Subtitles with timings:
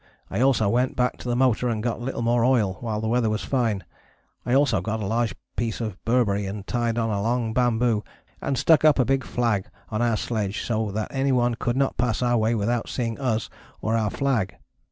[0.31, 3.07] I also went back to the motor and got a little more oil while the
[3.07, 3.83] weather was fine.
[4.47, 8.03] I also got a large piece of burbery and tied on a long bamboo
[8.41, 12.23] and stuck up a big flag on our sledge so that anyone could not pass
[12.23, 13.47] our way without seeing us
[13.79, 14.55] or our flag.